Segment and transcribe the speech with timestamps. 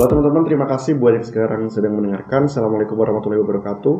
[0.00, 2.48] Halo teman-teman, terima kasih buat yang sekarang sedang mendengarkan.
[2.48, 3.96] Assalamualaikum warahmatullahi wabarakatuh.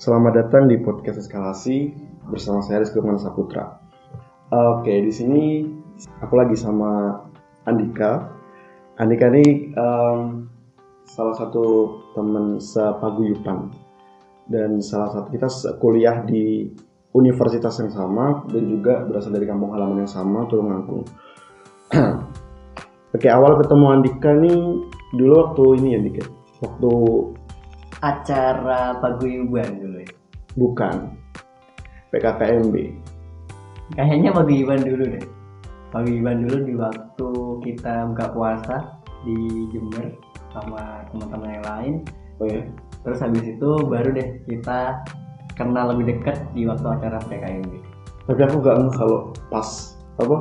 [0.00, 1.92] Selamat datang di podcast eskalasi
[2.32, 3.76] bersama saya Rizky Lukman Saputra.
[4.48, 5.68] Oke, di sini
[6.24, 7.20] aku lagi sama
[7.68, 8.24] Andika.
[8.96, 10.48] Andika ini um,
[11.04, 13.68] salah satu teman sepaguyuban
[14.48, 16.72] dan salah satu kita kuliah di
[17.12, 21.04] universitas yang sama dan juga berasal dari kampung halaman yang sama, Tulungagung.
[23.12, 24.60] Oke, awal ketemu Andika nih
[25.14, 26.26] dulu waktu ini ya Dik ya?
[26.64, 26.92] waktu
[28.04, 30.12] acara paguyuban dulu ya?
[30.54, 30.96] Bukan.
[32.14, 32.74] PKKMB
[33.98, 35.24] kayaknya paguyuban dulu deh.
[35.90, 37.28] Paguyuban dulu di waktu
[37.66, 38.76] kita buka puasa
[39.26, 40.14] di Jember
[40.54, 41.94] sama teman-teman yang lain.
[42.38, 42.62] Oh ya
[43.04, 45.04] terus habis itu baru deh kita
[45.54, 47.72] kenal lebih dekat di waktu acara PKKMB
[48.24, 49.18] tapi aku gak ngeh kalau
[49.52, 49.68] pas
[50.16, 50.36] apa?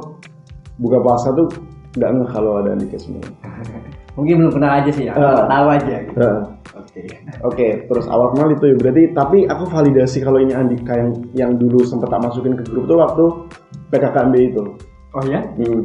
[0.79, 1.51] Buka puasa tuh
[1.99, 3.27] gak ngeh kalau ada Andika semua
[4.13, 6.17] mungkin belum pernah aja sih ya uh, tahu aja gitu.
[6.21, 6.25] uh.
[6.77, 7.05] oke okay.
[7.41, 11.11] oke okay, terus awal kenal itu ya berarti tapi aku validasi kalau ini Andika yang
[11.33, 13.25] yang dulu sempat tak masukin ke grup tuh waktu
[13.89, 14.63] PKKMB itu
[15.17, 15.81] oh ya hmm.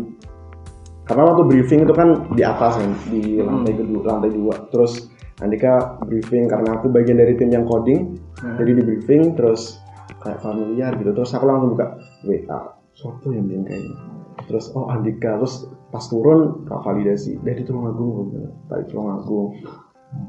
[1.09, 3.81] karena waktu briefing itu kan di atas kan di lantai hmm.
[3.81, 8.13] kedua lantai dua terus Andika briefing karena aku bagian dari tim yang coding
[8.45, 8.57] hmm.
[8.61, 9.81] jadi di briefing terus
[10.21, 11.97] kayak familiar gitu terus aku langsung buka
[12.29, 12.61] WA
[12.93, 18.31] siapa yang bikin kayaknya terus oh Andika terus pas turun tak validasi dari Tulungagung
[18.69, 19.57] dari Tulungagung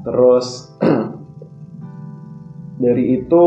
[0.02, 0.72] terus
[2.84, 3.44] dari itu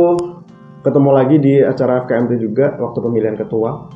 [0.84, 3.90] ketemu lagi di acara FKMT juga waktu pemilihan ketua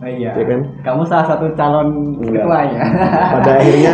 [0.00, 0.32] Oh, iya.
[0.32, 0.60] Ya kan?
[0.80, 2.48] Kamu salah satu calon Enggak.
[2.48, 2.80] ketuanya.
[3.36, 3.92] Pada akhirnya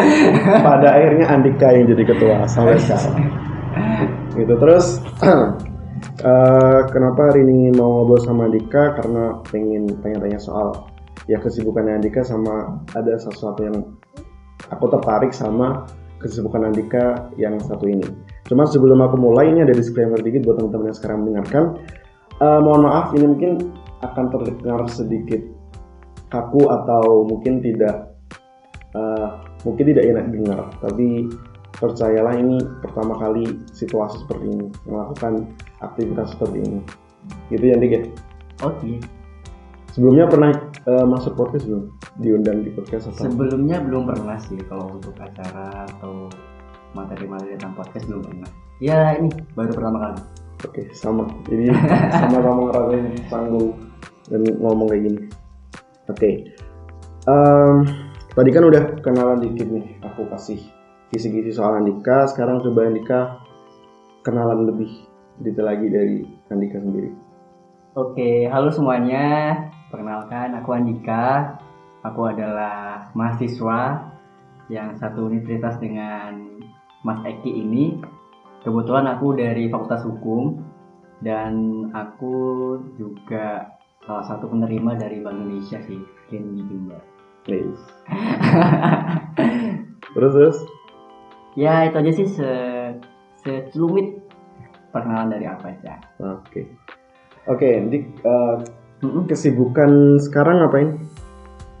[0.68, 3.24] pada akhirnya Andika yang jadi ketua sampai sekarang.
[4.36, 10.89] gitu terus uh, kenapa hari ini mau ngobrol sama Andika karena pengen tanya-tanya soal
[11.30, 13.94] ya kesibukannya Andika sama ada sesuatu yang
[14.66, 15.86] aku tertarik sama
[16.18, 18.04] kesibukan Andika yang satu ini.
[18.50, 21.64] Cuma sebelum aku mulai ini ada disclaimer dikit buat teman-teman yang sekarang mendengarkan.
[22.42, 23.52] Uh, mohon maaf ini mungkin
[24.02, 25.38] akan terdengar sedikit
[26.32, 28.16] kaku atau mungkin tidak
[28.98, 30.60] uh, mungkin tidak enak dengar.
[30.82, 31.30] Tapi
[31.78, 35.46] percayalah ini pertama kali situasi seperti ini melakukan
[35.78, 36.80] aktivitas seperti ini.
[37.54, 38.00] Gitu ya Dik ya?
[38.00, 38.10] Oke.
[38.66, 38.96] Okay.
[39.90, 41.84] Sebelumnya pernah uh, masuk podcast belum?
[42.20, 43.28] Diundang di podcast atau?
[43.28, 46.30] Sebelumnya belum pernah sih kalau untuk acara atau
[46.96, 48.50] materi-materi tentang podcast belum pernah.
[48.80, 50.20] Ya ini baru pertama kali.
[50.60, 51.24] Oke, sama.
[51.48, 51.72] Jadi
[52.12, 53.68] sama kamu ngerasain canggung
[54.28, 55.20] dan ngomong kayak gini.
[56.08, 56.30] Oke.
[57.28, 57.84] Um,
[58.32, 60.00] tadi kan udah kenalan dikit nih.
[60.04, 60.60] Aku kasih
[61.12, 62.28] kisi-kisi soal Andika.
[62.28, 63.20] Sekarang coba Andika
[64.20, 65.08] kenalan lebih
[65.40, 66.18] detail lagi dari
[66.52, 67.12] Andika sendiri.
[67.96, 69.56] Oke, halo semuanya.
[69.90, 71.58] Perkenalkan, aku Andika.
[72.06, 74.06] Aku adalah mahasiswa
[74.70, 76.62] yang satu universitas dengan
[77.02, 77.98] Mas Eki ini.
[78.62, 80.62] Kebetulan aku dari Fakultas Hukum
[81.20, 83.74] dan aku juga
[84.06, 86.00] salah satu penerima dari Bank Indonesia sih,
[86.30, 87.02] Kenny juga.
[87.42, 87.82] Please.
[90.14, 90.58] terus terus?
[91.58, 92.52] Ya itu aja sih se
[93.42, 94.22] secelumit
[94.94, 95.98] perkenalan dari apa aja.
[96.22, 96.46] Oke.
[96.46, 96.64] Okay.
[97.48, 98.60] Oke, okay, Dik, uh,
[99.00, 100.90] Kesibukan sekarang ngapain?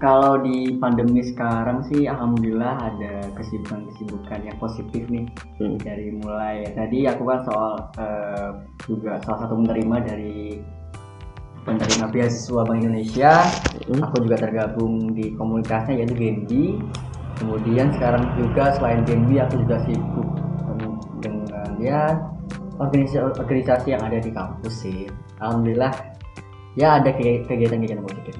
[0.00, 5.28] Kalau di pandemi sekarang sih alhamdulillah ada kesibukan-kesibukan yang positif nih.
[5.60, 5.76] Hmm.
[5.76, 10.56] Dari mulai tadi aku kan soal uh, juga salah satu menerima dari
[11.68, 13.44] penerima beasiswa Bank Indonesia.
[13.92, 14.00] Hmm.
[14.08, 16.80] Aku juga tergabung di komunitasnya yaitu Genbi.
[17.36, 20.28] Kemudian sekarang juga selain Genbi aku juga sibuk
[21.20, 22.16] dengan ya
[22.80, 25.04] organisasi-organisasi yang ada di kampus sih.
[25.44, 25.92] Alhamdulillah
[26.78, 28.34] ya ada kegiatan-kegiatan positif.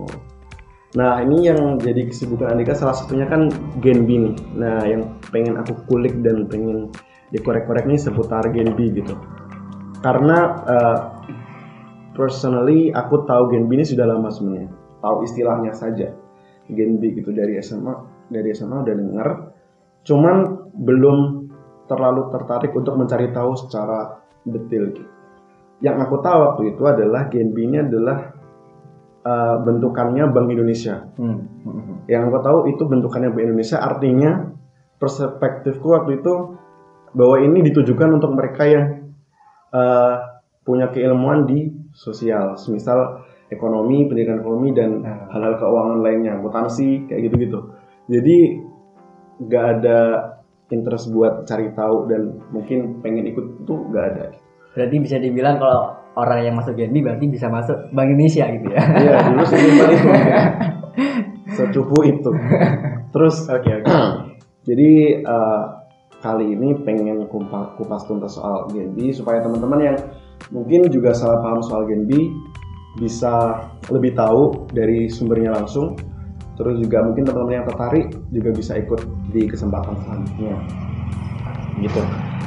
[0.00, 0.08] Oh.
[0.92, 3.48] nah ini yang jadi kesibukan Andika salah satunya kan
[3.80, 4.36] Genbi nih.
[4.56, 6.92] Nah yang pengen aku kulik dan pengen
[7.32, 9.16] dikorek-korek nih seputar Genbi gitu.
[10.04, 10.38] Karena
[10.68, 10.98] uh,
[12.12, 14.68] personally aku tahu Genbi ini sudah lama sebenarnya.
[15.00, 16.12] Tahu istilahnya saja.
[16.68, 17.94] Genbi gitu dari SMA
[18.28, 19.28] dari SMA udah denger.
[20.04, 20.36] Cuman
[20.76, 21.18] belum
[21.88, 25.21] terlalu tertarik untuk mencari tahu secara detail gitu
[25.82, 28.30] yang aku tahu waktu itu adalah GNB ini adalah
[29.26, 31.10] uh, bentukannya Bank Indonesia.
[31.18, 31.42] Hmm.
[31.66, 32.06] Hmm.
[32.06, 34.54] Yang aku tahu itu bentukannya Bank Indonesia artinya
[35.02, 36.54] perspektifku waktu itu
[37.12, 38.86] bahwa ini ditujukan untuk mereka yang
[39.74, 45.34] uh, punya keilmuan di sosial, misal ekonomi, pendidikan ekonomi dan hmm.
[45.34, 47.58] hal-hal keuangan lainnya, akuntansi kayak gitu-gitu.
[48.06, 48.38] Jadi
[49.42, 49.98] nggak ada
[50.70, 54.24] interest buat cari tahu dan mungkin pengen ikut itu nggak ada
[54.72, 58.82] berarti bisa dibilang kalau orang yang masuk GNB berarti bisa masuk Bank Indonesia gitu ya
[59.00, 60.08] iya dulu secupu itu
[61.56, 62.30] secupu itu
[63.12, 64.30] terus oke okay, oke okay.
[64.62, 65.62] Jadi uh,
[66.22, 69.96] kali ini pengen kupas, kupas tuntas soal Genbi supaya teman-teman yang
[70.54, 72.30] mungkin juga salah paham soal Genbi
[73.02, 75.98] bisa lebih tahu dari sumbernya langsung.
[76.54, 79.02] Terus juga mungkin teman-teman yang tertarik juga bisa ikut
[79.34, 80.56] di kesempatan selanjutnya.
[81.80, 82.02] Gitu.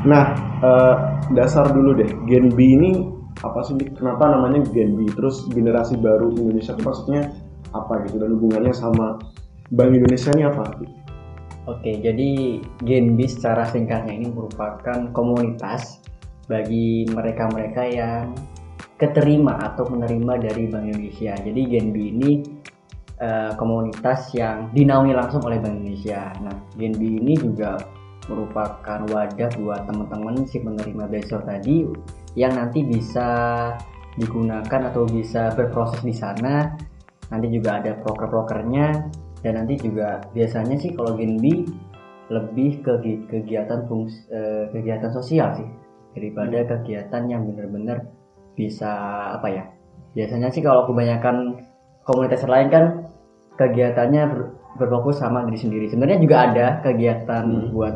[0.06, 0.95] Nah, uh,
[1.33, 2.12] dasar dulu deh.
[2.30, 2.92] Genbi ini
[3.42, 3.74] apa sih?
[3.98, 5.10] Kenapa namanya Genbi?
[5.13, 7.33] Terus generasi baru Indonesia itu maksudnya
[7.75, 9.19] apa gitu dan hubungannya sama
[9.74, 10.63] Bank Indonesia ini apa?
[11.66, 15.98] Oke, jadi Genbi secara singkatnya ini merupakan komunitas
[16.45, 18.38] bagi mereka-mereka yang
[19.01, 21.33] keterima atau menerima dari Bank Indonesia.
[21.33, 22.31] Jadi Genbi ini
[23.18, 26.31] uh, komunitas yang dinaungi langsung oleh Bank Indonesia.
[26.45, 27.81] Nah, Genbi ini juga
[28.25, 31.86] merupakan wadah buat teman-teman si penerima beasiswa tadi
[32.33, 33.27] yang nanti bisa
[34.16, 36.74] digunakan atau bisa berproses di sana.
[37.30, 38.88] Nanti juga ada proker-prokernya
[39.42, 41.66] dan nanti juga biasanya sih kalau Genbi
[42.33, 42.94] lebih ke
[43.30, 45.69] kegiatan fungsi, eh, kegiatan sosial sih
[46.18, 46.69] daripada hmm.
[46.80, 48.10] kegiatan yang benar-benar
[48.56, 48.89] bisa
[49.36, 49.63] apa ya
[50.16, 51.60] biasanya sih kalau kebanyakan
[52.07, 52.86] komunitas lain kan
[53.60, 54.42] kegiatannya ber,
[54.80, 57.69] berfokus sama diri sendiri sebenarnya juga ada kegiatan hmm.
[57.75, 57.95] buat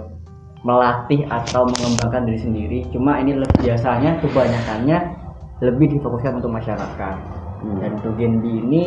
[0.64, 4.98] melatih atau mengembangkan diri sendiri cuma ini biasanya kebanyakannya
[5.64, 7.16] lebih difokuskan untuk masyarakat
[7.64, 7.78] hmm.
[7.80, 8.86] dan untuk Genbi ini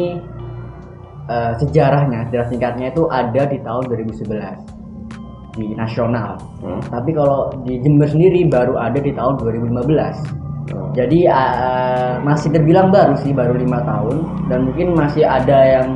[1.28, 6.92] uh, sejarahnya sejarah singkatnya itu ada di tahun 2011 di nasional hmm.
[6.92, 10.88] tapi kalau di Jember sendiri baru ada di tahun 2015 hmm.
[10.96, 15.88] jadi uh, masih terbilang baru sih baru lima tahun dan mungkin masih ada yang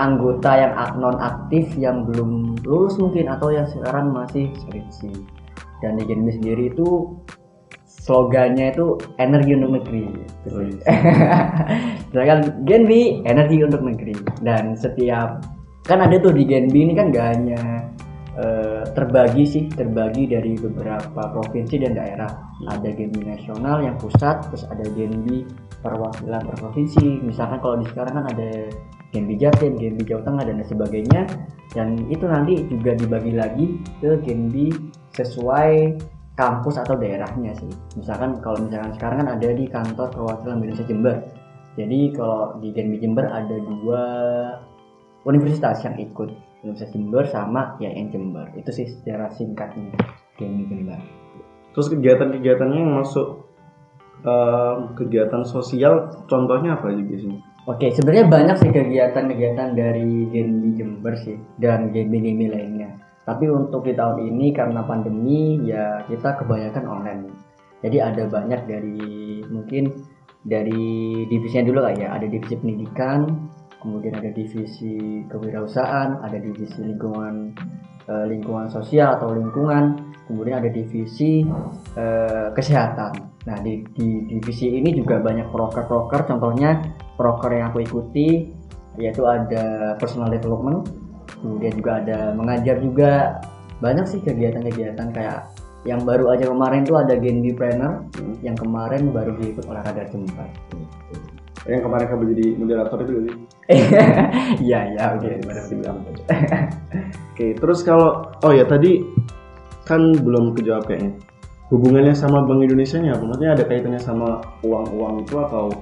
[0.00, 5.12] anggota yang non aktif yang belum lulus mungkin atau yang sekarang masih skripsi
[5.84, 7.12] dan di Genbi sendiri itu
[8.04, 10.04] slogannya itu energi untuk negeri.
[12.12, 15.44] Sedangkan Genbi energi untuk negeri dan setiap
[15.84, 17.60] kan ada tuh di Genbi ini kan gak hanya
[18.40, 22.32] uh, terbagi sih terbagi dari beberapa provinsi dan daerah.
[22.68, 25.44] Ada Genbi nasional yang pusat, terus ada Genbi
[25.84, 27.20] perwakilan per provinsi.
[27.24, 28.50] Misalkan kalau di sekarang kan ada
[29.14, 31.22] Genbi Jatim, Genbi Jawa Tengah dan sebagainya.
[31.70, 34.74] Dan itu nanti juga dibagi lagi ke Genbi
[35.14, 35.94] sesuai
[36.34, 37.70] kampus atau daerahnya sih.
[37.94, 41.16] Misalkan kalau misalkan sekarang kan ada di kantor perwakilan Indonesia Jember.
[41.78, 44.02] Jadi kalau di Genbi Jember ada dua
[45.26, 46.30] universitas yang ikut
[46.66, 48.50] Universitas Jember sama YN Jember.
[48.58, 49.94] Itu sih secara singkatnya
[50.34, 50.98] Genbi Jember.
[51.74, 53.50] Terus kegiatan-kegiatannya yang masuk
[54.26, 57.53] uh, kegiatan sosial contohnya apa juga sih?
[57.64, 63.96] Oke, sebenarnya banyak sih kegiatan-kegiatan dari Genbi Jember sih dan Genbi-Genbi lainnya tapi untuk di
[63.96, 67.24] tahun ini karena pandemi ya kita kebanyakan online.
[67.80, 69.00] Jadi ada banyak dari
[69.48, 69.88] mungkin
[70.44, 72.12] dari divisinya dulu lah ya.
[72.12, 73.48] Ada divisi pendidikan,
[73.80, 77.56] kemudian ada divisi kewirausahaan, ada divisi lingkungan
[78.08, 81.48] eh, lingkungan sosial atau lingkungan, kemudian ada divisi
[81.96, 83.12] eh, kesehatan.
[83.48, 86.28] Nah di, di divisi ini juga banyak proker-proker.
[86.28, 86.76] Contohnya
[87.14, 88.50] proker yang aku ikuti
[88.94, 90.86] yaitu ada personal development.
[91.42, 93.42] Kemudian juga ada mengajar juga.
[93.82, 95.50] Banyak sih kegiatan-kegiatan kayak
[95.84, 98.40] yang baru aja kemarin tuh ada Genbi Planner hmm.
[98.40, 100.48] yang kemarin baru diikut olahraga Jember
[101.64, 103.36] yang kemarin kamu jadi moderator itu sih?
[104.68, 105.30] Iya iya oke
[107.32, 109.00] oke terus kalau oh ya tadi
[109.88, 111.12] kan belum kejawab kayaknya.
[111.72, 113.24] Hubungannya sama Bank Indonesia nya apa?
[113.24, 115.72] Maksudnya ada kaitannya sama uang-uang itu atau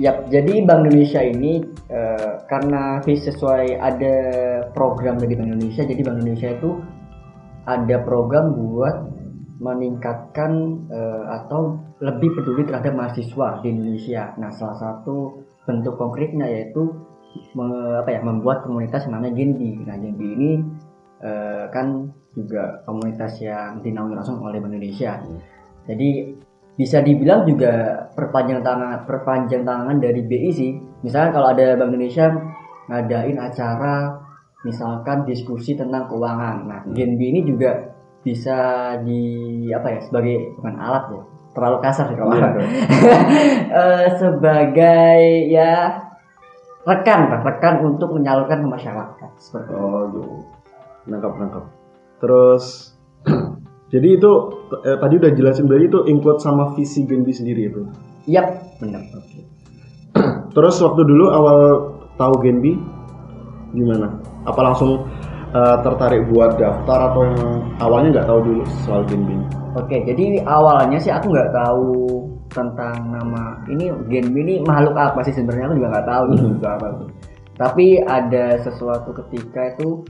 [0.00, 1.60] Yap, jadi Bank Indonesia ini
[1.92, 4.16] uh, karena sesuai ada
[4.72, 6.80] program dari Bank Indonesia, jadi Bank Indonesia itu
[7.68, 8.96] ada program buat
[9.60, 10.52] meningkatkan
[10.88, 14.32] uh, atau lebih peduli terhadap mahasiswa di Indonesia.
[14.40, 16.88] Nah, salah satu bentuk konkretnya yaitu
[17.52, 19.76] me, apa ya membuat komunitas yang namanya Genbi.
[19.84, 20.50] Nah, Genbi ini
[21.20, 25.20] uh, kan juga komunitas yang dinaungi langsung oleh Bank Indonesia.
[25.84, 26.32] Jadi
[26.72, 30.72] bisa dibilang juga perpanjang tangan perpanjang tangan dari BI sih.
[31.04, 32.32] Misalnya kalau ada Bank Indonesia
[32.88, 34.16] ngadain acara
[34.62, 36.56] misalkan diskusi tentang keuangan.
[36.66, 36.94] Nah hmm.
[36.94, 42.32] Genbi ini juga bisa di apa ya sebagai bukan alat ya terlalu kasar sih kalau
[42.32, 42.54] yeah.
[43.82, 45.20] uh, sebagai
[45.52, 46.00] ya
[46.86, 50.22] rekan rekan untuk menyalurkan ke masyarakat seperti oh itu
[51.10, 51.64] nangkap nangkap
[52.22, 52.94] terus
[53.92, 54.32] Jadi itu
[54.88, 57.84] eh, tadi udah jelasin berarti itu include sama visi Genbi sendiri itu.
[58.24, 59.04] Yap, benar.
[59.12, 59.20] Oke.
[59.28, 59.42] Okay.
[60.56, 61.60] Terus waktu dulu awal
[62.16, 62.72] tahu Genbi
[63.76, 64.16] gimana?
[64.48, 65.04] Apa langsung
[65.52, 67.40] uh, tertarik buat daftar atau yang
[67.84, 69.36] awalnya nggak tahu dulu soal Genbi?
[69.76, 71.92] Oke, okay, jadi awalnya sih aku nggak tahu
[72.48, 76.68] tentang nama ini Genbi ini makhluk apa sih sebenarnya aku juga nggak tahu itu juga
[76.80, 77.10] apa tuh.
[77.52, 80.00] Tapi ada sesuatu ketika itu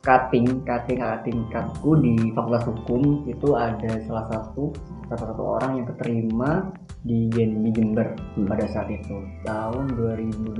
[0.00, 4.72] cutting cutting cutting cutku di fakultas hukum itu ada salah satu
[5.12, 6.72] salah satu orang yang keterima
[7.04, 8.48] di Genbi Jember hmm.
[8.48, 10.56] pada saat itu tahun 2018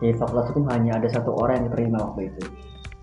[0.00, 2.44] di fakultas hukum hanya ada satu orang yang keterima waktu itu.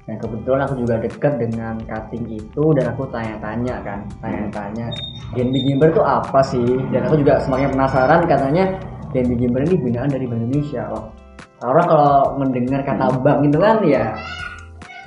[0.09, 4.89] Dan kebetulan aku juga dekat dengan cutting itu dan aku tanya-tanya kan tanya-tanya
[5.37, 6.67] Genbi Jember itu apa sih?
[6.89, 8.65] Dan aku juga semakin penasaran katanya
[9.13, 10.89] Genbi Jember ini binaan dari Bank Indonesia.
[10.89, 11.21] Loh
[11.61, 13.21] orang kalau mendengar kata hmm.
[13.21, 14.05] bank itu kan ya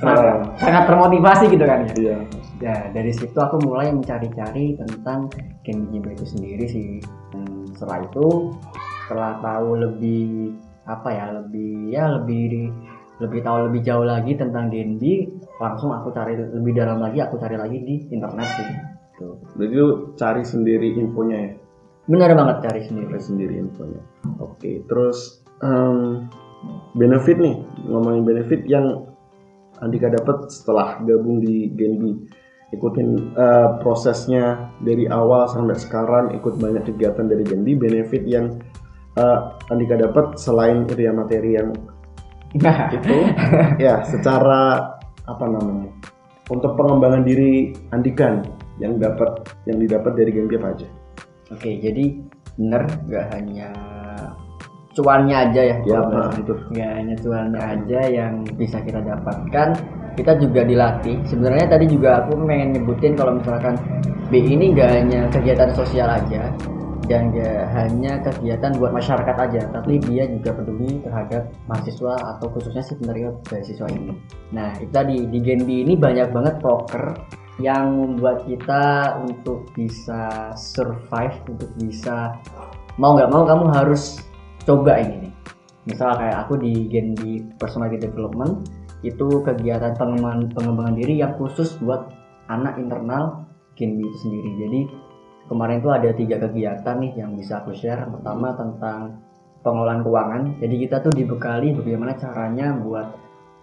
[0.00, 1.92] sangat, sangat termotivasi gitu kan ya.
[1.94, 2.16] Iya.
[2.62, 5.28] Ya dari situ aku mulai mencari-cari tentang
[5.62, 6.88] game itu sendiri sih.
[7.34, 8.54] Dan setelah itu
[9.04, 12.72] setelah tahu lebih apa ya lebih ya lebih
[13.22, 15.30] lebih tahu lebih jauh lagi tentang Genbi
[15.62, 18.66] langsung aku cari lebih dalam lagi aku cari lagi di internet sih.
[19.14, 19.38] Tuh.
[19.54, 21.52] Jadi lu cari sendiri infonya ya?
[22.10, 23.08] Benar banget cari sendiri.
[23.14, 24.02] Cari sendiri infonya.
[24.42, 26.26] Oke, terus um,
[26.98, 29.13] benefit nih ngomongin benefit yang
[29.84, 32.24] Andika dapat setelah gabung di Genbi
[32.74, 38.58] ikutin uh, prosesnya dari awal sampai sekarang ikut banyak kegiatan dari Genbi benefit yang
[39.14, 41.70] uh, Andika dapat selain area materi yang
[42.96, 43.16] itu
[43.82, 44.94] ya secara
[45.26, 45.90] apa namanya
[46.50, 48.42] untuk pengembangan diri Andika
[48.82, 50.88] yang dapat yang didapat dari Genbi apa aja.
[51.54, 52.18] Oke jadi
[52.54, 53.70] benar gak hanya
[54.94, 59.68] cuannya aja ya ya nah, itu nggak hanya cuannya aja yang bisa kita dapatkan.
[60.14, 61.18] Kita juga dilatih.
[61.26, 63.74] Sebenarnya tadi juga aku pengen nyebutin kalau misalkan
[64.30, 66.54] B ini nggak hanya kegiatan sosial aja
[67.04, 72.80] dan gak hanya kegiatan buat masyarakat aja tapi dia juga peduli terhadap mahasiswa atau khususnya
[72.80, 74.16] si penerima beasiswa ini.
[74.56, 77.12] Nah kita di di Genbi ini banyak banget poker
[77.62, 82.34] yang membuat kita untuk bisa survive untuk bisa
[82.98, 84.18] mau nggak mau kamu harus
[84.64, 85.32] coba ini nih.
[85.84, 88.64] Misal kayak aku di Gen di personality development
[89.04, 92.08] itu kegiatan pengembangan pengembangan diri yang khusus buat
[92.48, 93.44] anak internal
[93.76, 94.50] Gen itu sendiri.
[94.64, 94.80] Jadi
[95.52, 98.08] kemarin itu ada tiga kegiatan nih yang bisa aku share.
[98.08, 99.20] Pertama tentang
[99.60, 100.42] pengelolaan keuangan.
[100.60, 103.08] Jadi kita tuh dibekali bagaimana caranya buat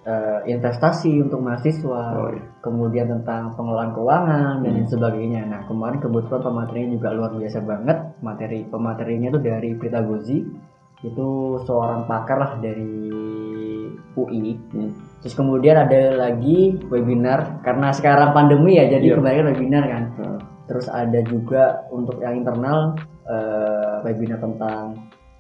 [0.06, 2.04] uh, investasi untuk mahasiswa.
[2.18, 2.46] Oh, iya.
[2.62, 4.94] kemudian tentang pengelolaan keuangan dan lain hmm.
[4.94, 5.42] sebagainya.
[5.50, 7.98] Nah kemarin kebetulan pematerinya juga luar biasa banget.
[8.22, 10.70] Materi pematerinya tuh dari Prita Gozi
[11.02, 13.10] itu seorang pakar lah dari
[14.14, 15.22] UI hmm.
[15.24, 19.18] terus kemudian ada lagi webinar karena sekarang pandemi ya jadi yeah.
[19.18, 20.40] kebanyakan webinar kan hmm.
[20.70, 22.94] terus ada juga untuk yang internal
[23.26, 25.00] uh, webinar tentang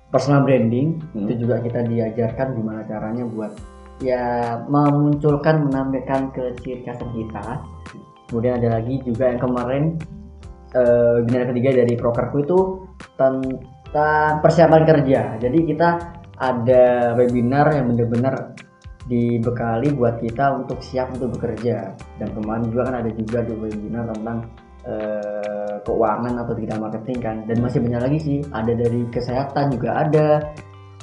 [0.10, 1.27] personal branding hmm.
[1.27, 3.53] itu juga kita diajarkan gimana caranya buat
[4.01, 7.62] ya memunculkan menampilkan keciri-khas kita
[8.32, 9.84] kemudian ada lagi juga yang kemarin
[10.74, 12.60] uh, webinar ketiga dari prokerku itu
[13.13, 13.62] tentang
[13.92, 15.22] kita persiapan kerja.
[15.36, 16.00] Jadi kita
[16.40, 18.56] ada webinar yang benar-benar
[19.04, 21.92] dibekali buat kita untuk siap untuk bekerja.
[22.16, 24.48] Dan kemarin juga kan ada juga di webinar tentang
[24.88, 27.36] uh, keuangan atau digital marketing kan.
[27.44, 28.38] Dan masih banyak lagi sih.
[28.56, 30.28] Ada dari kesehatan juga ada.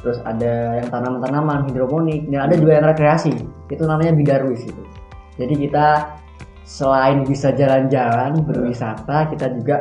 [0.01, 3.37] Terus ada yang tanaman-tanaman hidroponik dan ada juga yang rekreasi.
[3.69, 4.83] Itu namanya bidarwis itu.
[5.37, 6.17] Jadi kita
[6.65, 9.77] selain bisa jalan-jalan berwisata, kita juga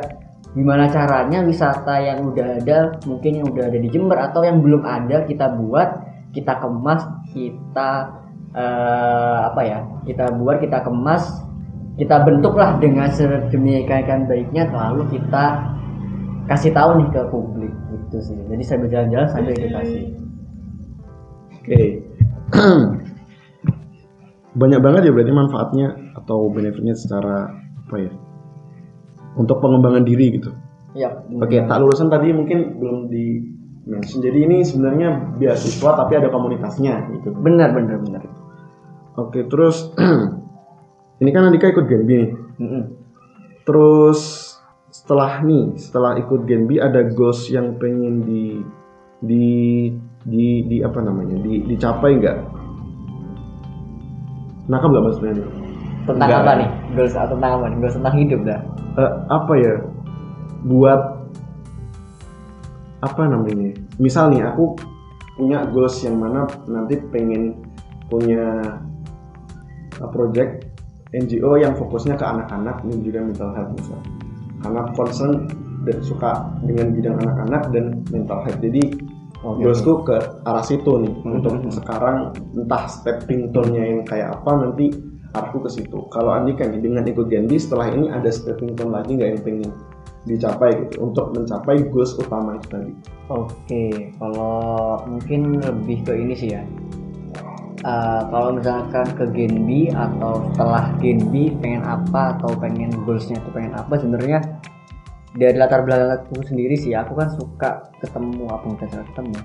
[0.56, 4.82] gimana caranya wisata yang udah ada mungkin yang udah ada di Jember atau yang belum
[4.84, 5.88] ada kita buat
[6.32, 7.90] kita kemas kita
[8.56, 9.78] uh, apa ya
[10.08, 11.44] kita buat kita kemas
[11.98, 15.74] kita bentuklah dengan sedemikian baiknya lalu kita
[16.48, 18.38] kasih tahu nih ke publik gitu sih.
[18.48, 20.00] Jadi saya berjalan-jalan sambil edukasi.
[21.52, 21.66] Oke.
[21.68, 21.88] Okay.
[24.58, 25.86] banyak banget ya berarti manfaatnya
[26.16, 27.52] atau benefitnya secara
[27.84, 28.12] apa ya
[29.38, 30.50] untuk pengembangan diri gitu.
[30.98, 31.22] Iya.
[31.38, 33.38] Oke, tak lulusan tadi mungkin belum di
[33.86, 34.20] mention.
[34.20, 37.32] Jadi ini sebenarnya beasiswa tapi ada komunitasnya gitu.
[37.38, 38.22] Benar, benar, benar.
[39.16, 39.94] Oke, terus
[41.22, 42.30] ini kan Andika ikut Genbi nih.
[42.58, 42.82] Mm -hmm.
[43.62, 44.20] Terus
[44.88, 48.60] setelah nih, setelah ikut Genbi ada goals yang pengen di
[49.18, 49.48] di
[50.22, 51.38] di di apa namanya?
[51.38, 52.38] di dicapai nggak?
[54.68, 55.57] Nakam nggak maksudnya?
[56.08, 56.44] Tentang Enggak.
[56.48, 56.68] apa nih?
[56.96, 57.76] Goals atau tentang apa nih?
[57.84, 58.60] Goals tentang hidup dah
[58.98, 59.74] uh, apa ya
[60.66, 61.00] buat
[62.98, 64.74] apa namanya misal nih aku
[65.38, 67.54] punya goals yang mana nanti pengen
[68.10, 68.42] punya
[70.10, 70.66] project
[71.14, 73.98] NGO yang fokusnya ke anak-anak dan juga mental health misal
[74.58, 75.46] karena concern
[75.86, 78.82] dan suka dengan bidang anak-anak dan mental health jadi
[79.46, 81.36] oh, goalsku ke arah situ nih mm -hmm.
[81.38, 84.90] untuk sekarang entah stepping stone-nya yang kayak apa nanti
[85.36, 85.98] arahku ke situ.
[86.08, 89.70] Kalau Andika nih dengan ikut Genbi setelah ini ada stepping stone lagi nggak yang pengen
[90.28, 92.92] dicapai gitu untuk mencapai goals utama itu tadi?
[93.32, 96.62] Oke kalau mungkin lebih ke ini sih ya.
[97.86, 103.38] Uh, kalau misalkan ke Gen B atau setelah Gen B pengen apa atau pengen goalsnya
[103.46, 104.42] tuh pengen apa sebenarnya
[105.38, 109.40] dari latar belakangku sendiri sih aku kan suka ketemu apa yang ketemu.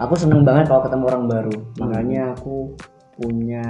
[0.00, 1.56] Aku seneng banget kalau ketemu orang baru.
[1.56, 1.76] Hmm.
[1.80, 2.72] makanya aku
[3.20, 3.64] punya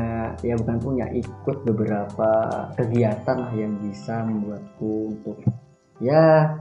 [0.46, 2.30] ya bukan punya ikut beberapa
[2.78, 5.42] kegiatan lah yang bisa membuatku untuk
[5.98, 6.54] ya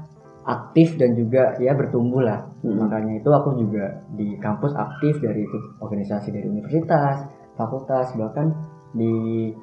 [0.50, 2.82] aktif dan juga ya bertumbuh lah hmm.
[2.82, 8.58] makanya itu aku juga di kampus aktif dari ikut organisasi dari universitas fakultas bahkan
[8.98, 9.54] di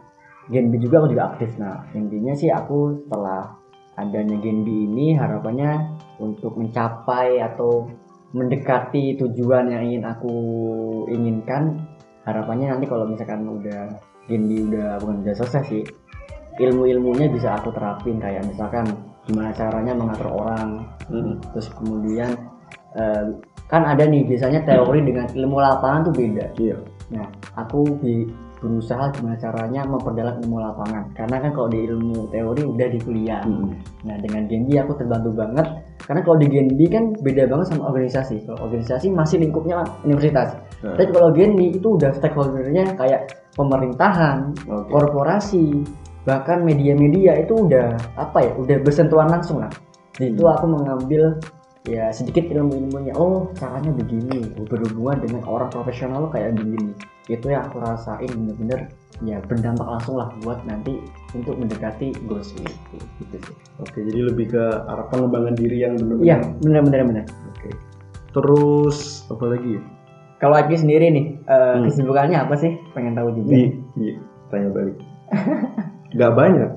[0.46, 3.58] Genbi juga aku juga aktif nah intinya sih aku setelah
[3.98, 7.90] adanya Genbi ini harapannya untuk mencapai atau
[8.36, 10.34] mendekati tujuan yang ingin aku
[11.08, 11.85] inginkan
[12.26, 15.82] harapannya nanti kalau misalkan udah Genbi udah bukan udah selesai sih
[16.58, 18.90] ilmu-ilmunya bisa aku terapin kayak misalkan
[19.26, 21.38] gimana caranya mengatur orang hmm.
[21.54, 22.30] terus kemudian
[22.98, 26.76] uh, kan ada nih biasanya teori dengan ilmu lapangan tuh beda iya.
[27.10, 27.26] nah
[27.58, 28.26] aku di
[28.66, 33.42] berusaha gimana caranya memperdalam ilmu lapangan karena kan kalau di ilmu teori udah di kuliah
[33.46, 33.70] hmm.
[34.02, 35.66] nah dengan Genbi aku terbantu banget
[36.02, 40.98] karena kalau di Genbi kan beda banget sama organisasi kalau organisasi masih lingkupnya universitas hmm.
[40.98, 44.90] tapi kalau Genbi itu udah stakeholdernya kayak pemerintahan okay.
[44.90, 45.86] korporasi
[46.26, 49.70] bahkan media-media itu udah apa ya udah bersentuhan langsung lah
[50.18, 50.34] jadi hmm.
[50.34, 51.22] itu aku mengambil
[51.86, 53.14] ya sedikit ilmu-ilmunya.
[53.14, 54.52] Oh caranya begini.
[54.66, 56.92] Berhubungan dengan orang profesional kayak begini
[57.26, 58.90] itu yang aku rasain bener-bener.
[59.24, 61.00] Ya berdampak langsung lah buat nanti
[61.32, 63.56] untuk mendekati goals itu gitu sih.
[63.80, 67.70] Oke jadi lebih ke arah pengembangan diri yang benar iya benar-benar benar oke.
[68.36, 69.80] Terus apa lagi
[70.36, 71.88] kalau lagi sendiri nih uh, hmm.
[71.88, 72.76] kesibukannya apa sih?
[72.92, 73.56] Pengen tahu juga.
[73.56, 74.14] Iya, iya.
[74.52, 74.96] tanya balik.
[76.16, 76.70] Nggak banyak.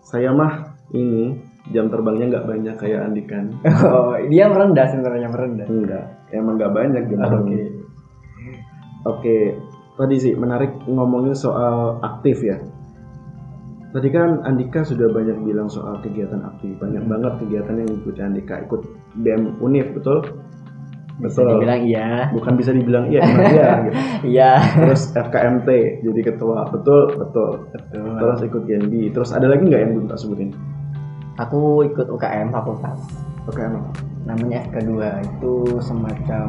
[0.00, 1.36] Saya mah ini
[1.68, 3.52] jam terbangnya nggak banyak kayak Andikan.
[3.88, 5.66] Oh, dia merendah sebenarnya merendah.
[5.68, 7.28] Enggak, emang nggak banyak jam Oke.
[7.28, 7.38] Okay.
[7.38, 7.64] Oke,
[9.04, 9.42] okay.
[9.96, 12.58] tadi sih menarik ngomongin soal aktif ya.
[13.88, 17.12] Tadi kan Andika sudah banyak bilang soal kegiatan aktif, banyak hmm.
[17.12, 18.84] banget kegiatan yang ikuti Andika, ikut
[19.16, 20.28] BEM Unif, betul?
[21.18, 21.50] Bisa betul.
[21.56, 22.08] dibilang iya.
[22.30, 23.70] Bukan bisa dibilang iya, emang iya.
[23.88, 23.98] Gitu.
[24.28, 24.50] Iya.
[24.76, 25.68] Terus FKMT
[26.04, 27.50] jadi ketua, betul, betul.
[27.72, 28.12] betul.
[28.20, 30.52] Terus ikut GNB, terus ada lagi nggak yang belum tak sebutin?
[31.38, 32.98] Aku ikut UKM fakultas.
[33.48, 34.08] UKM apa?
[34.28, 34.92] namanya FK2
[35.24, 36.46] itu semacam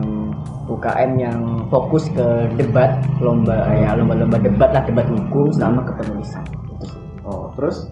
[0.67, 1.39] UKM yang
[1.71, 6.43] fokus ke debat lomba ya lomba-lomba debat lah debat hukum sama kepenulisan.
[7.23, 7.87] Oh terus?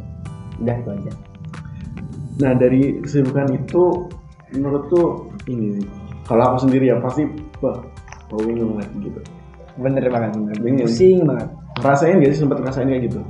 [0.60, 1.12] Udah itu aja.
[2.44, 4.12] Nah dari kesibukan itu
[4.52, 5.88] menurut tuh ini sih.
[6.28, 7.24] Kalau aku sendiri ya pasti
[7.64, 7.80] wah
[8.44, 9.20] bingung banget gitu.
[9.80, 10.56] Bener banget bener.
[10.60, 11.48] Bingung pusing banget.
[11.80, 13.22] Rasain gak sih sempat ngerasain kayak gitu?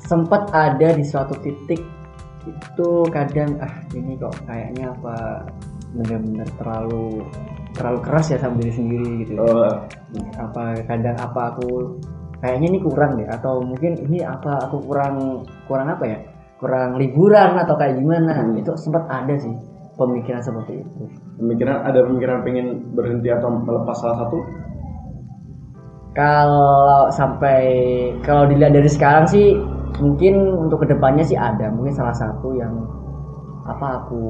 [0.00, 1.84] Sempat ada di suatu titik
[2.46, 5.46] itu kadang ah ini kok kayaknya apa
[5.94, 7.22] benar-benar terlalu
[7.76, 9.76] terlalu keras ya sama diri sendiri gitu oh.
[10.40, 11.96] apa kadang apa aku
[12.42, 16.18] kayaknya ini kurang deh atau mungkin ini apa aku kurang kurang apa ya
[16.58, 18.60] kurang liburan atau kayak gimana hmm.
[18.62, 19.54] itu sempat ada sih
[19.94, 21.02] pemikiran seperti itu
[21.38, 24.38] pemikiran ada pemikiran pengen berhenti atau melepas salah satu
[26.12, 27.64] kalau sampai
[28.20, 29.56] kalau dilihat dari sekarang sih
[30.02, 30.34] mungkin
[30.66, 31.70] untuk ke depannya sih ada.
[31.70, 32.74] Mungkin salah satu yang
[33.62, 34.22] apa aku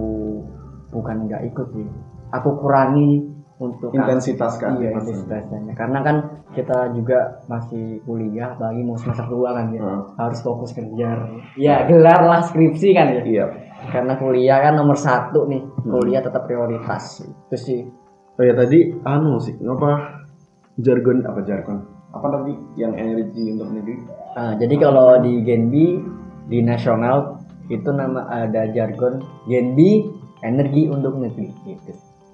[0.92, 1.88] bukan nggak ikut sih.
[2.37, 3.32] Aku kurangi
[3.62, 5.72] untuk intensitas kan iya intensitasnya.
[5.72, 6.16] Karena kan
[6.52, 9.80] kita juga masih kuliah bagi mau semester dua kan ya.
[9.80, 10.02] Hmm.
[10.18, 11.08] harus fokus kerja.
[11.56, 13.22] Ya gelar lah skripsi kan ya.
[13.24, 13.46] Iya.
[13.88, 15.62] Karena kuliah kan nomor satu nih.
[15.62, 15.90] Hmm.
[15.96, 17.24] kuliah tetap prioritas.
[17.24, 17.80] Itu sih.
[18.37, 20.20] Oh ya tadi anu sih ngapa
[20.80, 21.78] jargon apa jargon?
[22.12, 23.96] Apa tadi yang energi untuk negeri
[24.33, 26.01] Nah, jadi kalau di Genbi
[26.49, 30.09] di nasional itu nama ada jargon Genbi
[30.42, 31.92] energi untuk negeri gitu.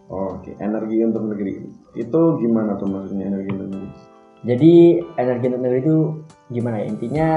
[0.09, 0.65] Oh, Oke, okay.
[0.65, 1.69] energi untuk negeri.
[1.93, 3.93] Itu gimana tuh maksudnya energi untuk negeri?
[4.39, 4.73] Jadi
[5.19, 5.97] energi untuk negeri itu
[6.55, 6.87] gimana ya?
[6.87, 7.29] Intinya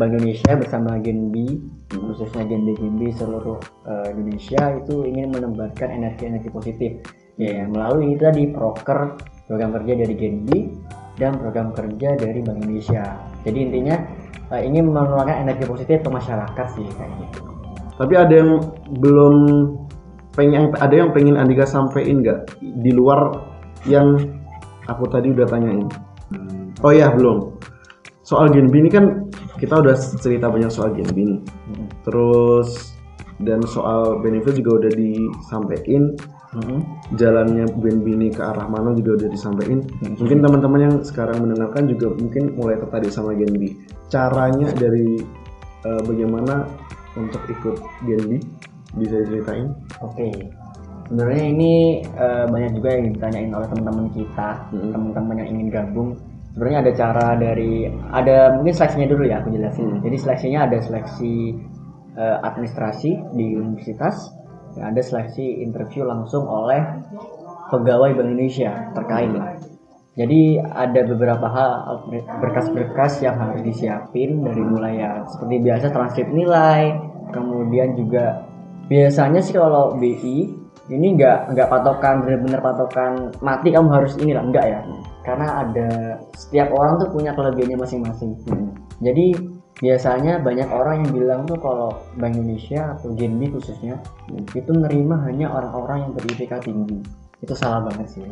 [0.00, 1.46] Bank Indonesia bersama Genbi,
[1.92, 2.02] hmm.
[2.10, 6.90] khususnya Genbi Genbi seluruh uh, Indonesia itu ingin menebarkan energi-energi positif.
[7.36, 10.60] Ya, melalui itu tadi proker program kerja dari Genbi
[11.20, 13.04] dan program kerja dari Bank Indonesia.
[13.46, 13.96] Jadi intinya
[14.50, 17.40] uh, ingin menularkan energi positif ke masyarakat sih kayak gitu.
[17.96, 18.50] Tapi ada yang
[18.98, 19.34] belum
[20.36, 23.32] pengen ada yang pengen Andika sampaikan nggak di luar
[23.88, 24.18] yang
[24.90, 25.86] aku tadi udah tanyain.
[26.34, 26.74] Hmm.
[26.82, 27.56] Oh ya belum.
[28.26, 31.40] Soal Genbi ini kan kita udah cerita banyak soal Genbi nih.
[31.40, 31.86] Hmm.
[32.04, 32.98] Terus
[33.40, 36.16] dan soal benefit juga udah disampaikan
[36.54, 36.80] hmm.
[37.18, 40.20] jalannya BNB ini ke arah mana juga udah disampaikan hmm.
[40.20, 43.62] mungkin teman-teman yang sekarang mendengarkan juga mungkin mulai tertarik sama GNB
[44.12, 45.18] caranya dari
[45.86, 46.68] uh, bagaimana
[47.16, 48.30] untuk ikut GNB
[49.00, 50.34] bisa diceritain oke okay.
[51.10, 51.72] sebenarnya ini
[52.14, 54.92] uh, banyak juga yang ditanyain oleh teman-teman kita hmm.
[54.94, 56.10] teman-teman yang ingin gabung
[56.56, 57.84] sebenarnya ada cara dari
[58.16, 60.00] ada mungkin seleksinya dulu ya aku jelasin.
[60.00, 61.52] Jadi seleksinya ada seleksi
[62.16, 64.32] uh, administrasi di universitas,
[64.80, 66.80] ada seleksi interview langsung oleh
[67.72, 69.56] pegawai Bank Indonesia terkait lah.
[70.16, 71.70] Jadi ada beberapa hal
[72.40, 76.96] berkas-berkas yang harus disiapin dari mulai ya seperti biasa transkrip nilai,
[77.36, 78.48] kemudian juga
[78.88, 83.12] biasanya sih kalau BI ini nggak nggak patokan benar-benar patokan
[83.42, 84.80] mati kamu harus inilah enggak ya
[85.26, 85.88] karena ada
[86.38, 88.70] setiap orang tuh punya kelebihannya masing-masing hmm.
[89.02, 89.34] jadi
[89.82, 94.00] biasanya banyak orang yang bilang tuh kalau Bank Indonesia atau Genbi khususnya
[94.56, 96.98] itu nerima hanya orang-orang yang ber-IPK tinggi.
[97.36, 98.24] Itu salah banget sih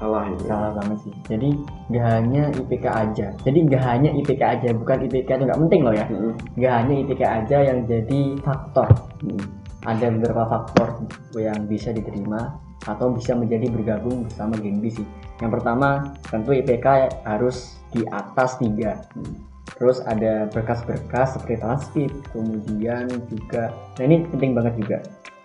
[0.00, 1.12] salah itu salah banget sih.
[1.28, 1.50] Jadi
[1.92, 3.26] nggak hanya IPK aja.
[3.44, 6.06] Jadi nggak hanya IPK aja bukan IPK itu nggak penting loh ya.
[6.08, 6.32] Hmm.
[6.56, 8.88] nggak hanya IPK aja yang jadi faktor.
[9.20, 11.06] Hmm ada beberapa faktor
[11.38, 15.06] yang bisa diterima atau bisa menjadi bergabung bersama Genbi sih.
[15.38, 16.86] Yang pertama tentu IPK
[17.22, 19.06] harus di atas tiga.
[19.74, 24.98] Terus ada berkas-berkas seperti transkrip, kemudian juga, nah ini penting banget juga,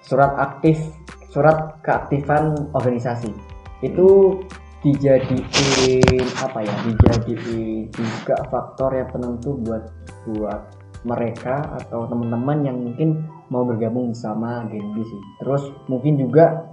[0.06, 0.78] surat aktif,
[1.34, 3.34] surat keaktifan organisasi
[3.82, 4.40] itu
[4.86, 9.84] dijadiin apa ya, dijadiin juga faktor yang penentu buat
[10.30, 10.62] buat
[11.02, 15.22] mereka atau teman-teman yang mungkin mau bergabung sama Genbi sih.
[15.42, 16.66] Terus mungkin juga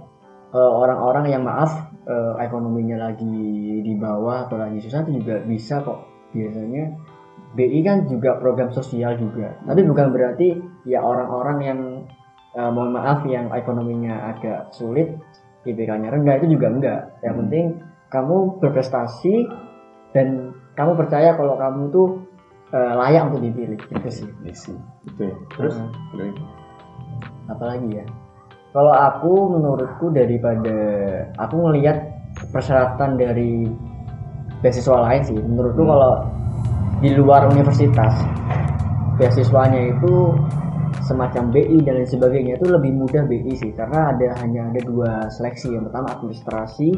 [0.53, 3.25] uh, orang-orang yang maaf uh, ekonominya lagi
[3.81, 6.05] di bawah atau lagi susah itu juga bisa kok.
[6.29, 6.93] Biasanya
[7.57, 9.57] BI kan juga program sosial juga.
[9.65, 11.79] Tapi bukan berarti ya orang-orang yang
[12.53, 15.17] uh, mohon maaf yang ekonominya agak sulit,
[15.65, 17.01] IPK-nya rendah itu juga enggak.
[17.25, 17.41] Yang hmm.
[17.45, 17.65] penting
[18.09, 19.35] kamu berprestasi
[20.13, 22.07] dan kamu percaya kalau kamu tuh
[22.73, 24.73] uh, layak untuk dipilih itu sih itu
[25.05, 25.35] itu ya.
[25.57, 26.33] terus uh,
[27.49, 28.05] apalagi ya
[28.73, 30.77] kalau aku menurutku daripada
[31.41, 31.97] aku ngelihat
[32.53, 33.65] persyaratan dari
[34.61, 35.91] beasiswa lain sih menurutku hmm.
[35.91, 36.13] kalau
[36.99, 38.15] di luar universitas.
[39.15, 40.35] Beasiswanya itu
[41.03, 45.27] semacam BI dan lain sebagainya itu lebih mudah BI sih karena ada hanya ada dua
[45.31, 45.75] seleksi.
[45.75, 46.89] Yang pertama administrasi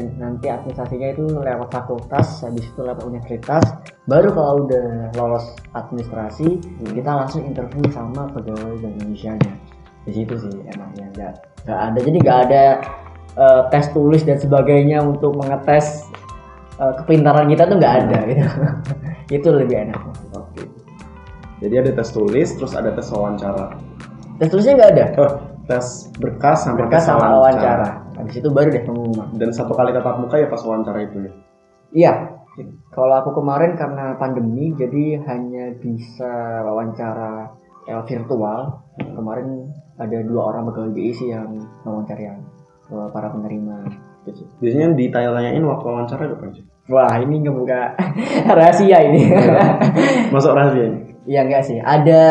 [0.00, 3.64] nanti administrasinya itu lewat fakultas habis itu lewat universitas.
[4.08, 5.44] Baru kalau udah lolos
[5.76, 6.92] administrasi hmm.
[6.96, 9.54] kita langsung interview sama pegawai Bank Indonesia nya
[10.08, 11.34] di situ sih emangnya nggak
[11.68, 11.98] nggak ada.
[12.00, 12.64] Jadi nggak ada
[13.36, 16.08] uh, tes tulis dan sebagainya untuk mengetes
[16.80, 18.44] uh, kepintaran kita tuh nggak ada gitu
[19.30, 20.00] itu lebih enak.
[20.34, 20.66] Oke.
[21.62, 23.78] Jadi ada tes tulis terus ada tes wawancara.
[24.42, 25.04] Tes tulisnya nggak ada?
[25.22, 25.32] Oh,
[25.70, 27.38] tes berkas sampai berkas sama wawancara.
[27.38, 27.88] wawancara.
[28.18, 29.28] Habis itu baru deh pengumuman.
[29.38, 31.32] Dan satu kali tatap muka ya pas wawancara itu ya?
[31.94, 32.12] Iya.
[32.92, 37.54] Kalau aku kemarin karena pandemi jadi hanya bisa wawancara
[37.88, 38.84] ya, virtual.
[39.00, 42.40] Kemarin ada dua orang pegawai BI sih yang wawancara yang
[42.90, 44.09] para penerima.
[44.60, 47.94] Biasanya ditanya-tanyain waktu wawancara apa sih wah ini ngebuka
[48.58, 49.30] rahasia ini.
[50.34, 50.98] Masuk rahasia ini.
[51.30, 51.78] Iya enggak sih.
[51.78, 52.22] Ada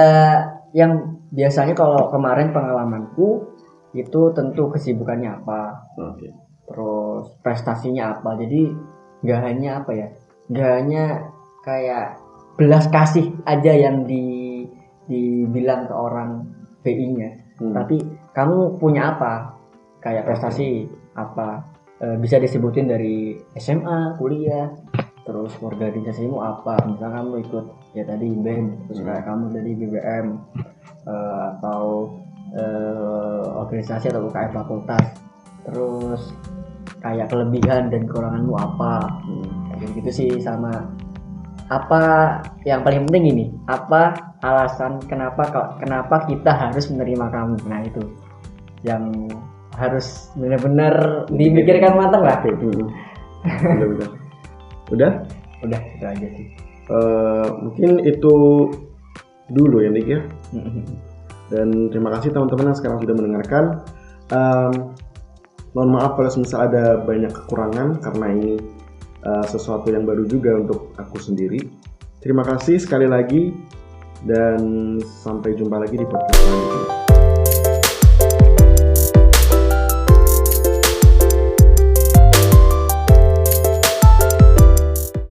[0.76, 3.48] yang biasanya kalau kemarin pengalamanku
[3.96, 5.88] itu tentu kesibukannya apa.
[5.96, 6.36] Okay.
[6.70, 8.38] terus prestasinya apa.
[8.38, 8.70] Jadi
[9.26, 10.08] nggak hanya apa ya
[10.50, 11.04] nggak hanya
[11.66, 12.22] kayak
[12.56, 14.64] belas kasih aja yang di
[15.10, 16.46] dibilang ke orang
[16.86, 17.74] BI-nya hmm.
[17.74, 17.98] tapi
[18.38, 19.58] kamu punya apa?
[20.00, 21.69] Kayak prestasi apa
[22.00, 24.72] e, bisa disebutin dari SMA kuliah
[25.28, 29.08] terus organisasimu apa misalnya kamu ikut ya tadi BEM terus hmm.
[29.08, 30.28] kayak kamu dari BBM
[31.06, 31.14] e,
[31.54, 31.84] atau
[32.56, 35.06] uh, organisasi atau UKM fakultas
[35.68, 36.34] terus
[37.00, 39.50] kayak kelebihan dan kekuranganmu apa hmm.
[39.78, 40.90] kayak gitu sih sama
[41.70, 42.02] apa
[42.66, 48.04] yang paling penting ini apa alasan kenapa kenapa kita harus menerima kamu nah itu
[48.82, 49.30] yang
[49.80, 52.38] harus benar-benar dimikirkan matang lah.
[52.44, 52.86] Dulu.
[53.48, 54.10] Udah udah.
[54.92, 55.12] Udah?
[55.64, 56.48] Udah itu aja sih.
[56.90, 58.34] Uh, mungkin itu
[59.50, 60.22] dulu ya Nick ya.
[61.50, 63.64] Dan terima kasih teman-teman yang sekarang sudah mendengarkan.
[64.30, 64.94] Um,
[65.74, 68.54] mohon maaf kalau misal ada banyak kekurangan karena ini
[69.26, 71.62] uh, sesuatu yang baru juga untuk aku sendiri.
[72.20, 73.56] Terima kasih sekali lagi
[74.28, 74.60] dan
[75.24, 77.09] sampai jumpa lagi di podcast selanjutnya.